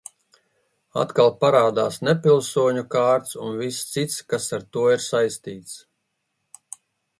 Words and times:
Atkal 1.01 1.29
parādās 1.43 1.99
nepilsoņu 2.07 2.85
kārts 2.97 3.37
un 3.49 3.61
viss 3.61 3.85
cits, 3.93 4.19
kas 4.35 4.51
ar 4.59 4.67
to 4.73 4.89
ir 4.97 5.07
saistīts. 5.11 5.79